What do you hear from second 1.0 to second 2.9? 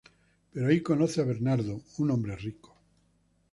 a Bernardo un hombre rico.